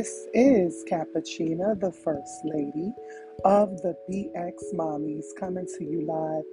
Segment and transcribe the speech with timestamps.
[0.00, 2.94] This is Cappuccina, the First Lady
[3.44, 6.44] of the BX Mommies, coming to you live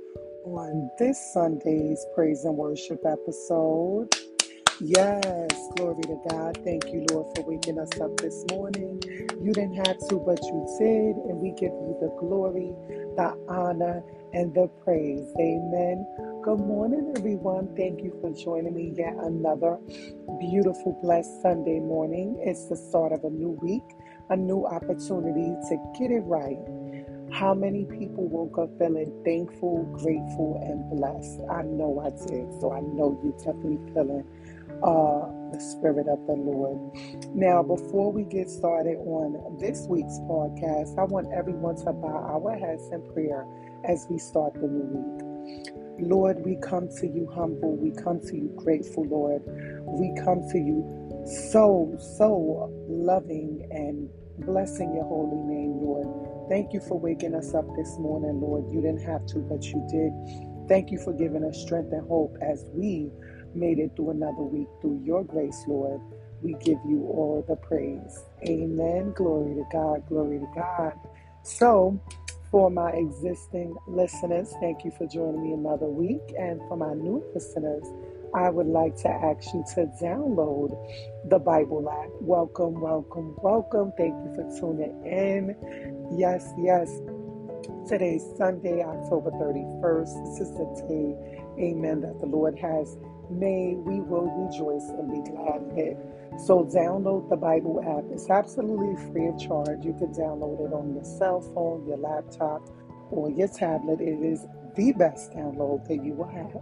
[0.43, 4.13] on this Sunday's Praise and Worship episode.
[4.81, 6.59] Yes, glory to God.
[6.65, 9.01] Thank you, Lord, for waking us up this morning.
[9.41, 12.73] You didn't have to, but you did, and we give you the glory,
[13.15, 14.03] the honor,
[14.33, 15.31] and the praise.
[15.39, 16.05] Amen.
[16.47, 17.75] Good morning, everyone.
[17.75, 19.77] Thank you for joining me yet another
[20.39, 22.41] beautiful, blessed Sunday morning.
[22.41, 23.83] It's the start of a new week,
[24.29, 26.55] a new opportunity to get it right.
[27.33, 31.41] How many people woke up feeling thankful, grateful, and blessed?
[31.51, 32.47] I know I did.
[32.61, 34.23] So I know you're definitely feeling
[34.87, 36.95] uh, the Spirit of the Lord.
[37.35, 42.55] Now, before we get started on this week's podcast, I want everyone to bow our
[42.55, 43.45] heads in prayer
[43.83, 45.76] as we start the new week.
[45.99, 47.75] Lord, we come to you humble.
[47.75, 49.41] We come to you grateful, Lord.
[49.85, 50.85] We come to you
[51.51, 54.09] so, so loving and
[54.45, 56.49] blessing your holy name, Lord.
[56.49, 58.65] Thank you for waking us up this morning, Lord.
[58.71, 60.11] You didn't have to, but you did.
[60.69, 63.11] Thank you for giving us strength and hope as we
[63.55, 65.99] made it through another week through your grace, Lord.
[66.41, 68.23] We give you all the praise.
[68.47, 69.13] Amen.
[69.13, 70.07] Glory to God.
[70.07, 70.93] Glory to God.
[71.43, 71.99] So,
[72.51, 76.33] for my existing listeners, thank you for joining me another week.
[76.37, 77.85] And for my new listeners,
[78.33, 80.71] I would like to ask you to download
[81.29, 82.09] the Bible app.
[82.21, 83.91] Welcome, welcome, welcome.
[83.97, 85.55] Thank you for tuning in.
[86.17, 86.89] Yes, yes.
[87.87, 90.25] Today's Sunday, October 31st.
[90.25, 92.97] This is the day, amen, that the Lord has
[93.29, 93.77] made.
[93.77, 96.16] We will rejoice and be glad in it.
[96.37, 98.05] So download the Bible app.
[98.11, 99.85] It's absolutely free of charge.
[99.85, 102.67] You can download it on your cell phone, your laptop,
[103.11, 104.01] or your tablet.
[104.01, 106.61] It is the best download that you will have.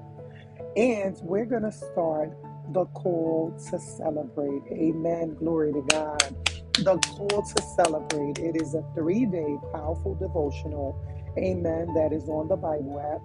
[0.77, 2.31] And we're going to start
[2.73, 4.63] the call to celebrate.
[4.71, 5.35] Amen.
[5.35, 6.35] Glory to God.
[6.75, 8.39] The call to celebrate.
[8.39, 10.99] It is a three day powerful devotional.
[11.37, 11.93] Amen.
[11.95, 13.21] That is on the Bible app.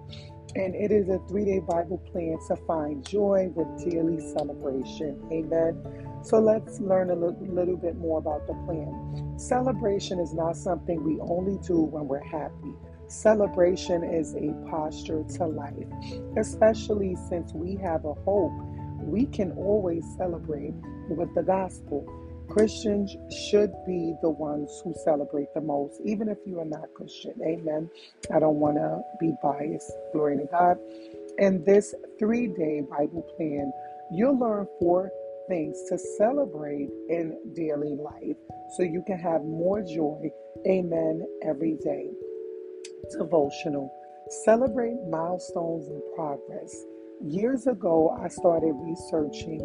[0.55, 5.21] And it is a three day Bible plan to find joy with daily celebration.
[5.31, 5.83] Amen.
[6.23, 9.39] So let's learn a little, bit more about the plan.
[9.39, 12.73] Celebration is not something we only do when we're happy.
[13.07, 15.87] Celebration is a posture to life,
[16.37, 18.53] especially since we have a hope.
[18.99, 20.75] We can always celebrate
[21.09, 22.05] with the gospel.
[22.49, 23.15] Christians
[23.49, 27.33] should be the ones who celebrate the most, even if you are not Christian.
[27.43, 27.89] Amen.
[28.33, 29.91] I don't want to be biased.
[30.13, 30.77] Glory to God.
[31.39, 33.71] In this three day Bible plan,
[34.11, 35.09] you'll learn four
[35.47, 38.37] things to celebrate in daily life
[38.75, 40.29] so you can have more joy.
[40.67, 41.25] Amen.
[41.43, 42.09] Every day.
[43.17, 43.91] Devotional.
[44.45, 46.73] Celebrate milestones and progress.
[47.23, 49.59] Years ago, I started researching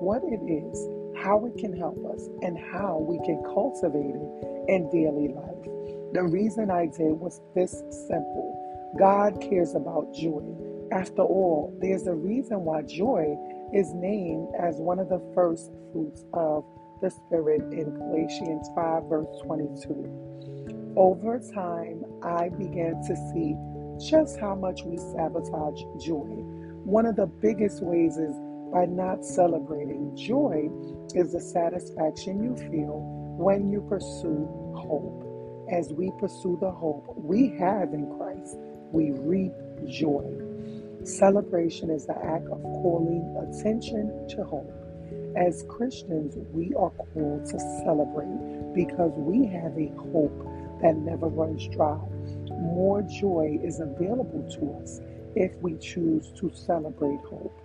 [0.00, 4.90] what it is, how it can help us, and how we can cultivate it in
[4.90, 6.12] daily life.
[6.12, 7.70] The reason I did was this
[8.08, 8.50] simple
[8.98, 10.42] God cares about joy.
[10.92, 13.36] After all, there's a reason why joy
[13.74, 16.64] is named as one of the first fruits of
[17.02, 20.94] the Spirit in Galatians 5, verse 22.
[20.96, 23.54] Over time, I began to see
[23.98, 26.42] just how much we sabotage joy.
[26.84, 28.34] One of the biggest ways is
[28.72, 30.16] by not celebrating.
[30.16, 30.70] Joy
[31.14, 33.00] is the satisfaction you feel
[33.38, 35.26] when you pursue hope.
[35.70, 38.56] As we pursue the hope we have in Christ,
[38.92, 39.52] we reap
[39.88, 40.39] joy.
[41.04, 44.70] Celebration is the act of calling attention to hope.
[45.34, 50.46] As Christians, we are called to celebrate because we have a hope
[50.82, 51.98] that never runs dry.
[52.50, 55.00] More joy is available to us
[55.34, 57.58] if we choose to celebrate hope.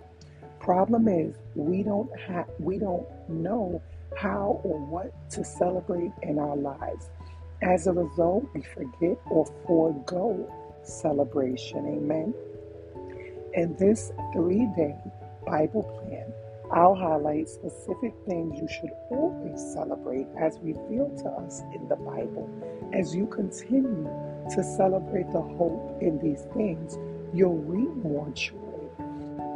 [0.58, 3.82] Problem is, we don't have we don't know
[4.16, 7.10] how or what to celebrate in our lives.
[7.60, 10.50] As a result, we forget or forego
[10.82, 11.86] celebration.
[11.86, 12.32] Amen.
[13.56, 14.94] In this three day
[15.46, 16.30] Bible plan,
[16.70, 22.50] I'll highlight specific things you should always celebrate as revealed to us in the Bible.
[22.92, 24.10] As you continue
[24.50, 26.98] to celebrate the hope in these things,
[27.32, 28.56] you'll reap more joy.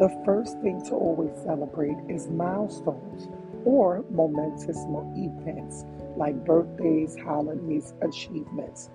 [0.00, 3.28] The first thing to always celebrate is milestones
[3.66, 4.78] or momentous
[5.14, 5.84] events
[6.16, 8.88] like birthdays, holidays, achievements.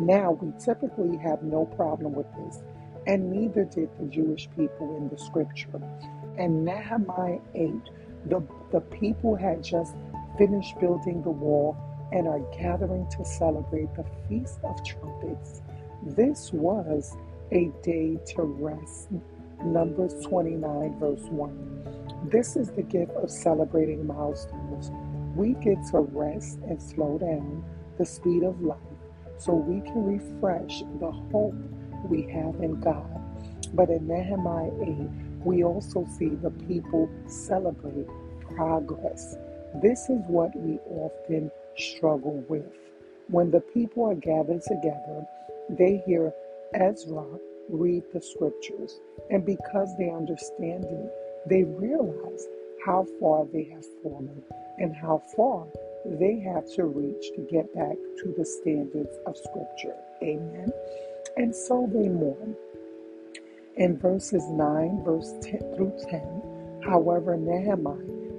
[0.00, 2.60] Now, we typically have no problem with this
[3.06, 5.80] and neither did the Jewish people in the scripture.
[6.36, 7.72] And Nehemiah 8,
[8.26, 8.42] the,
[8.72, 9.94] the people had just
[10.36, 11.76] finished building the wall
[12.12, 15.62] and are gathering to celebrate the Feast of Trumpets.
[16.06, 17.16] This was
[17.50, 19.08] a day to rest.
[19.64, 22.28] Numbers 29, verse 1.
[22.30, 24.90] This is the gift of celebrating milestones.
[25.34, 27.64] we get to rest and slow down
[27.98, 28.78] the speed of life
[29.38, 31.54] so we can refresh the hope
[32.04, 33.06] we have in God.
[33.74, 34.88] But in Nehemiah 8,
[35.44, 38.08] we also see the people celebrate
[38.56, 39.36] progress.
[39.82, 42.64] This is what we often struggle with.
[43.28, 45.26] When the people are gathered together,
[45.68, 46.32] they hear
[46.74, 47.26] Ezra
[47.68, 49.00] read the scriptures,
[49.30, 51.12] and because they understand it,
[51.46, 52.46] they realize
[52.84, 54.42] how far they have fallen
[54.78, 55.66] and how far
[56.06, 59.96] they have to reach to get back to the standards of Scripture.
[60.22, 60.72] Amen.
[61.38, 62.56] And so they mourn.
[63.76, 67.94] In verses 9, verse 10 through 10, however, Nehemiah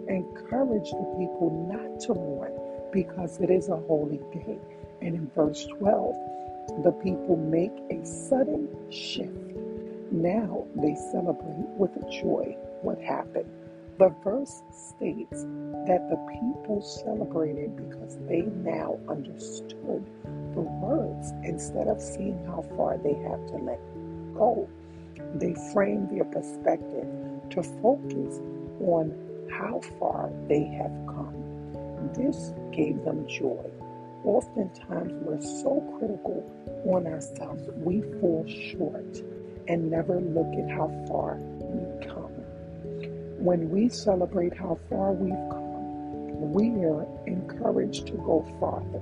[0.09, 2.51] encouraged the people not to mourn
[2.91, 4.59] because it is a holy day.
[5.01, 9.31] And in verse 12, the people make a sudden shift.
[10.11, 13.49] Now they celebrate with joy what happened.
[13.99, 15.43] The verse states
[15.85, 20.09] that the people celebrated because they now understood
[20.53, 23.81] the words instead of seeing how far they have to let
[24.33, 24.69] go.
[25.35, 27.07] They framed their perspective
[27.49, 28.39] to focus
[28.79, 29.11] on
[29.51, 31.35] how far they have come.
[32.13, 33.69] This gave them joy.
[34.23, 36.49] Oftentimes, we're so critical
[36.85, 39.21] on ourselves, we fall short
[39.67, 41.37] and never look at how far.
[43.39, 48.99] When we celebrate how far we've come, we are encouraged to go farther.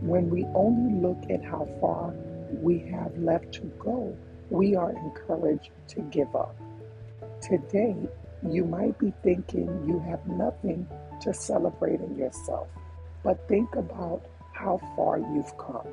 [0.00, 2.14] When we only look at how far
[2.52, 4.16] we have left to go,
[4.50, 6.56] we are encouraged to give up.
[7.40, 7.96] Today,
[8.48, 10.86] you might be thinking you have nothing
[11.22, 12.68] to celebrate in yourself,
[13.24, 15.88] but think about how far you've come.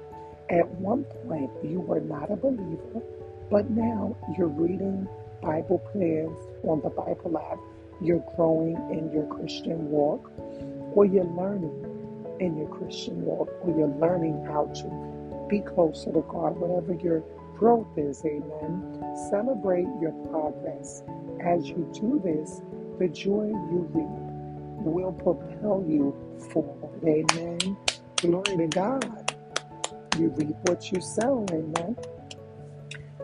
[0.52, 3.02] At one point, you were not a believer,
[3.50, 5.08] but now you're reading
[5.46, 7.60] Bible plans on the Bible app,
[8.02, 10.32] you're growing in your Christian walk,
[10.96, 11.86] or you're learning
[12.40, 17.24] in your Christian walk, or you're learning how to be closer to God, whatever your
[17.58, 19.00] growth is, amen.
[19.30, 21.04] Celebrate your progress.
[21.46, 22.62] As you do this,
[22.98, 26.16] the joy you reap will propel you
[26.52, 27.78] forward, amen.
[28.18, 29.36] Glory to God.
[30.18, 31.96] You reap what you sow, amen.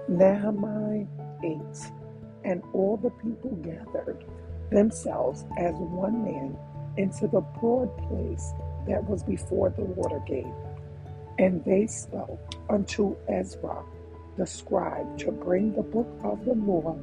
[0.07, 1.07] Nehemiah
[1.44, 2.00] 8
[2.43, 4.23] and all the people gathered
[4.71, 6.57] themselves as one man
[6.97, 8.51] into the broad place
[8.88, 10.45] that was before the water gate.
[11.39, 12.39] And they spoke
[12.69, 13.83] unto Ezra
[14.38, 16.97] the scribe to bring the book of the law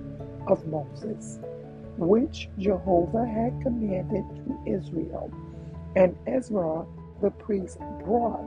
[0.46, 1.38] of Moses,
[1.96, 5.30] which Jehovah had commanded to Israel.
[5.96, 6.84] And Ezra
[7.20, 8.44] the priest brought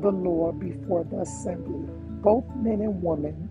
[0.00, 1.88] the law before the assembly,
[2.22, 3.50] both men and women,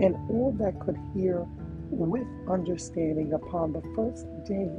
[0.00, 1.46] and all that could hear
[1.90, 4.70] with understanding upon the first day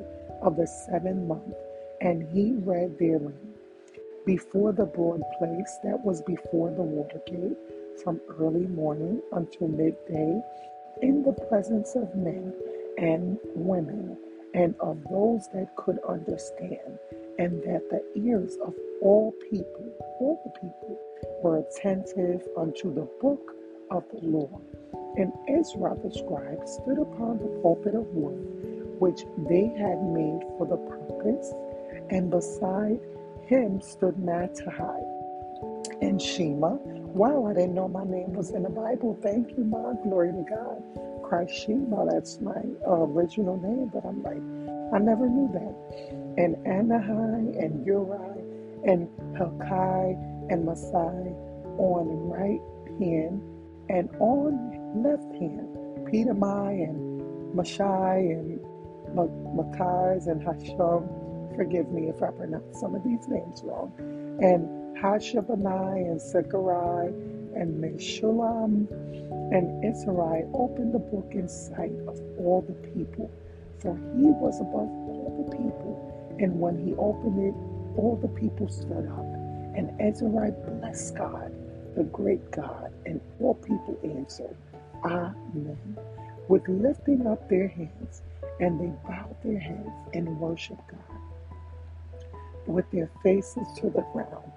[0.41, 1.55] of the seventh month,
[2.01, 3.33] and he read therein
[4.25, 7.57] before the broad place that was before the water gate
[8.03, 10.41] from early morning until midday
[11.01, 12.53] in the presence of men
[12.97, 14.17] and women
[14.53, 16.99] and of those that could understand,
[17.37, 19.89] and that the ears of all people,
[20.19, 20.99] all the people,
[21.43, 23.53] were attentive unto the book
[23.91, 24.61] of the law.
[25.17, 28.39] And Ezra the scribe stood upon the pulpit of wood,
[28.99, 31.53] which they had made for the purpose,
[32.09, 32.99] and beside
[33.45, 35.19] him stood Mattaniah
[36.01, 36.77] and Shema.
[37.13, 39.17] Wow, I didn't know my name was in the Bible.
[39.21, 39.93] Thank you, Ma.
[40.03, 40.83] Glory to God.
[41.23, 44.41] Christ Shema, that's my uh, original name, but I'm like,
[44.93, 45.75] I never knew that.
[46.37, 48.41] And Anahai and Uri
[48.85, 50.13] and Helkai
[50.51, 51.33] and Masai
[51.77, 52.61] on right
[52.99, 53.41] hand
[53.89, 58.59] and on left hand, Peter Mai and Mashai and
[59.15, 61.07] Makars and Hashem.
[61.55, 63.91] Forgive me if I pronounce some of these names wrong.
[64.41, 67.07] And Hashabani and Zechariah
[67.55, 68.87] and Meshullam
[69.51, 73.31] and Israel opened the book in sight of all the people,
[73.79, 76.37] for he was above all the people.
[76.39, 77.55] And when he opened it,
[77.97, 79.25] all the people stood up.
[79.75, 81.51] And Ezra blessed God,
[81.95, 84.55] the great God, and all people answered,
[85.03, 85.97] Amen.
[86.47, 88.21] With lifting up their hands,
[88.59, 91.19] and they bowed their heads and worshiped God
[92.67, 94.51] with their faces to the ground.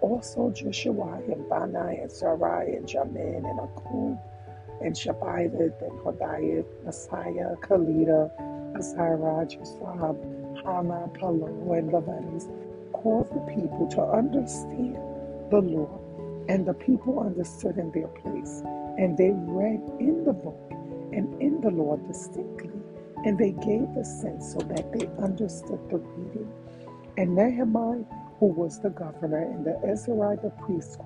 [0.00, 4.20] Also Joshua and Bani and Sarai and Jamin and Akkub
[4.82, 8.30] and Shabbath and Hodiah, Messiah, Kalida,
[8.76, 12.48] Asirah, Josab, Hana, Palo, and Levites
[12.92, 14.98] caused the people to understand
[15.50, 16.00] the law,
[16.48, 18.62] and the people understood in their place
[18.98, 20.60] and they read in the book
[21.12, 22.70] and in the law distinctly,
[23.24, 26.52] and they gave the sense so that they understood the reading.
[27.18, 28.04] And Nehemiah,
[28.40, 30.98] who was the governor, and the Ezra the priest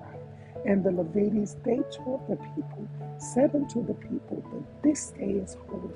[0.65, 5.57] and the Levites, they taught the people, said unto the people that this day is
[5.69, 5.93] holy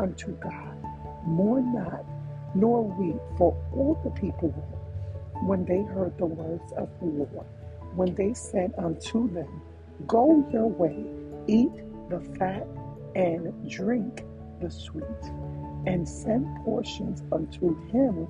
[0.00, 0.76] unto God.
[1.26, 2.04] Mourn not,
[2.54, 4.50] nor weep, for all the people
[5.44, 7.46] when they heard the words of the Lord.
[7.94, 9.62] When they said unto them,
[10.06, 11.04] Go your way,
[11.50, 11.72] eat
[12.10, 12.66] the fat,
[13.16, 14.24] and drink
[14.60, 15.04] the sweet,
[15.86, 18.28] and send portions unto him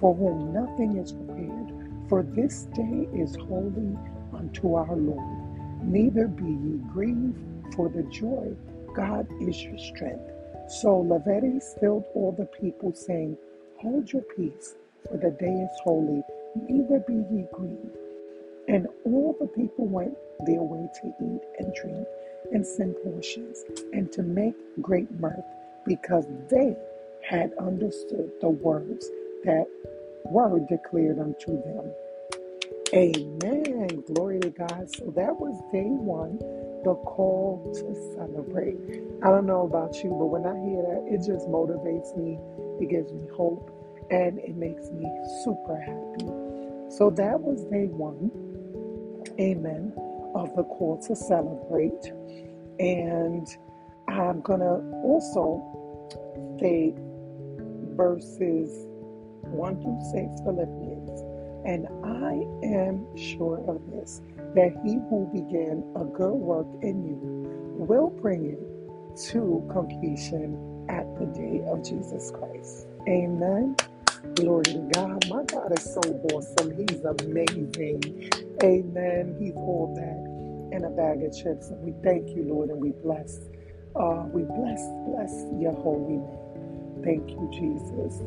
[0.00, 1.72] for whom nothing is prepared.
[2.08, 3.98] For this day is holy
[4.34, 5.84] unto our Lord.
[5.84, 7.38] Neither be ye grieved,
[7.76, 8.54] for the joy
[8.96, 10.30] God is your strength.
[10.68, 13.36] So Levites filled all the people, saying,
[13.78, 14.76] Hold your peace,
[15.08, 16.22] for the day is holy,
[16.68, 17.98] neither be ye grieved.
[18.68, 20.16] And all the people went
[20.46, 22.06] their way to eat and drink
[22.52, 25.44] and send portions, and to make great mirth,
[25.86, 26.74] because they
[27.22, 29.08] had understood the words
[29.44, 29.66] that
[30.24, 31.92] were declared unto them.
[32.92, 34.02] Amen.
[34.12, 34.90] Glory to God.
[34.96, 36.38] So that was day one,
[36.82, 38.76] the call to celebrate.
[39.22, 42.38] I don't know about you, but when I hear that, it just motivates me,
[42.80, 43.70] it gives me hope,
[44.10, 45.06] and it makes me
[45.44, 46.26] super happy.
[46.96, 48.32] So that was day one.
[49.38, 49.92] Amen.
[50.34, 52.12] Of the call to celebrate.
[52.78, 53.46] And
[54.08, 55.62] I'm going to also
[56.56, 56.96] state
[57.96, 58.86] verses
[59.42, 61.22] 1 through 6 Philippians.
[61.66, 64.22] And I am sure of this,
[64.54, 67.18] that he who began a good work in you
[67.76, 72.86] will bring it to completion at the day of Jesus Christ.
[73.08, 73.76] Amen.
[74.34, 75.28] Glory to God.
[75.28, 76.00] My God is so
[76.32, 76.76] awesome.
[76.76, 78.30] He's amazing.
[78.62, 79.36] Amen.
[79.38, 80.19] He's all that
[80.72, 81.68] and a bag of chips.
[81.68, 83.38] And we thank you, Lord, and we bless.
[83.96, 87.02] Uh, we bless, bless your holy name.
[87.04, 88.22] Thank you, Jesus.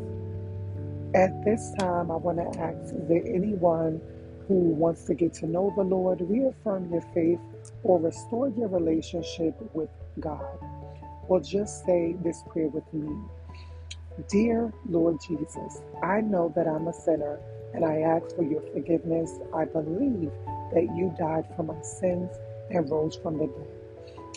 [1.16, 4.02] At this time, I want to ask is there anyone
[4.48, 7.40] who wants to get to know the Lord, reaffirm your faith,
[7.84, 10.58] or restore your relationship with God?
[11.28, 13.16] Well, just say this prayer with me.
[14.30, 17.40] Dear Lord Jesus, I know that I'm a sinner
[17.74, 19.40] and I ask for your forgiveness.
[19.56, 20.32] I believe
[20.74, 22.32] that you died for my sins
[22.70, 23.68] and rose from the dead.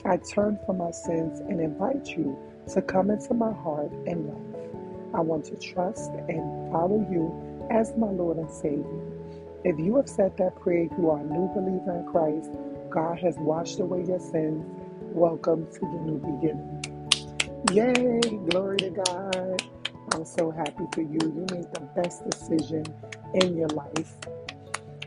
[0.04, 2.38] I turn from my sins and invite you
[2.74, 4.70] to come into my heart and life.
[5.14, 7.34] I want to trust and follow you
[7.70, 9.02] as my Lord and Savior.
[9.64, 12.50] If you have said that prayer, you are a new believer in Christ.
[12.90, 14.64] God has washed away your sins.
[15.12, 16.82] Welcome to the new beginning.
[17.72, 18.20] Yay!
[18.50, 19.62] Glory to God.
[20.12, 21.18] I'm so happy for you.
[21.22, 22.84] You made the best decision
[23.34, 24.16] in your life.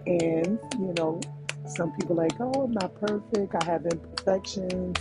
[0.10, 1.22] And, you know,
[1.66, 3.56] some people like, oh, I'm not perfect.
[3.56, 4.98] I have imperfections.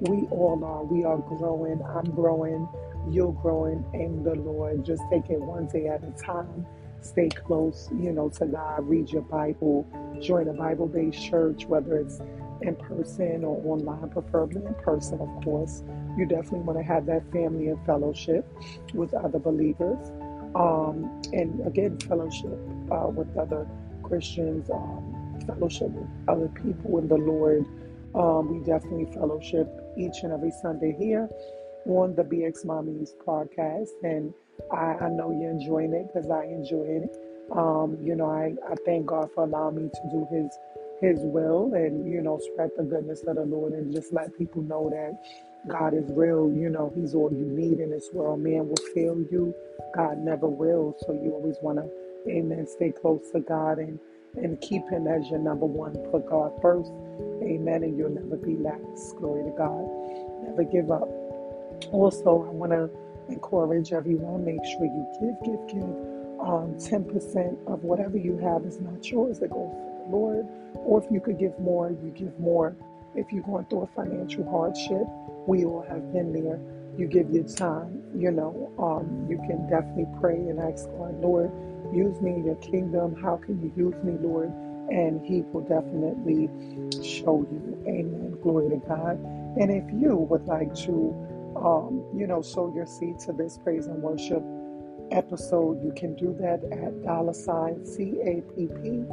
[0.00, 0.84] We all are.
[0.84, 1.82] We are growing.
[1.82, 2.68] I'm growing
[3.08, 4.84] you're growing in the Lord.
[4.84, 6.66] Just take it one day at a time.
[7.00, 8.86] Stay close, you know, to God.
[8.88, 9.86] Read your Bible.
[10.20, 12.20] Join a Bible-based church, whether it's
[12.60, 15.82] in person or online, preferably in person, of course.
[16.16, 18.46] You definitely want to have that family and fellowship
[18.92, 20.10] with other believers.
[20.54, 22.58] Um, and again, fellowship
[22.90, 23.66] uh, with other
[24.10, 27.64] Christians, um, fellowship with other people in the Lord.
[28.16, 31.28] Um, we definitely fellowship each and every Sunday here
[31.86, 34.34] on the BX Mommies podcast, and
[34.72, 37.16] I, I know you're enjoying it because I enjoy it.
[37.52, 40.50] Um, you know, I, I thank God for allowing me to do His
[41.00, 44.62] His will and you know spread the goodness of the Lord and just let people
[44.62, 45.22] know that
[45.68, 46.52] God is real.
[46.52, 48.40] You know, He's all you need in this world.
[48.40, 49.54] Man will fail you,
[49.94, 50.96] God never will.
[51.06, 51.88] So you always want to,
[52.28, 52.66] Amen.
[52.66, 53.98] Stay close to God and
[54.36, 55.94] and keep Him as your number one.
[56.10, 56.92] Put God first,
[57.42, 57.82] Amen.
[57.82, 59.16] And you'll never be last.
[59.16, 59.82] Glory to God.
[60.46, 61.08] Never give up.
[61.92, 62.90] Also, I want to
[63.28, 65.96] encourage everyone make sure you give, give, give.
[66.40, 70.46] Um, 10% of whatever you have is not yours, it goes to the Lord.
[70.74, 72.74] Or if you could give more, you give more.
[73.14, 75.04] If you're going through a financial hardship,
[75.46, 76.58] we all have been there.
[76.96, 81.50] You give your time, you know, um, you can definitely pray and ask God, Lord,
[81.94, 83.20] use me in your kingdom.
[83.20, 84.48] How can you use me, Lord?
[84.90, 86.48] And He will definitely
[87.02, 87.82] show you.
[87.86, 88.36] Amen.
[88.42, 89.18] Glory to God.
[89.58, 93.86] And if you would like to um, you know, sow your seed to this praise
[93.86, 94.42] and worship
[95.10, 99.04] episode, you can do that at dollar sign C A P P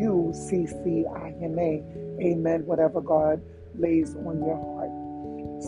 [0.00, 1.82] U C C I M A.
[2.20, 2.66] Amen.
[2.66, 3.42] Whatever God
[3.76, 4.90] lays on your heart.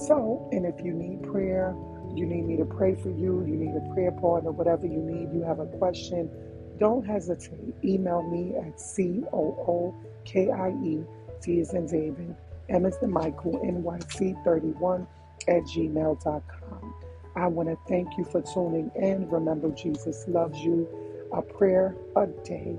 [0.07, 1.75] So, and if you need prayer,
[2.21, 5.33] you need me to pray for you, you need a prayer partner, whatever you need,
[5.35, 6.31] you have a question,
[6.79, 7.75] don't hesitate.
[7.85, 9.97] Email me at C O O
[10.27, 11.05] K I E,
[11.43, 12.37] T is in David,
[12.71, 15.09] M is the Michael, NYC31
[15.49, 16.95] at gmail.com.
[17.37, 19.29] I want to thank you for tuning in.
[19.31, 20.89] Remember, Jesus loves you.
[21.35, 22.79] A prayer a day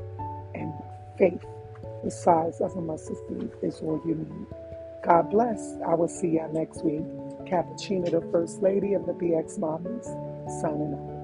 [0.56, 0.74] and
[1.20, 1.46] faith
[2.04, 4.48] the size of a mustard seed is all you need.
[5.04, 5.76] God bless.
[5.88, 7.06] I will see you next week.
[7.52, 10.06] Cappuccino, the First Lady of the BX Mommies,
[10.62, 11.21] signing off.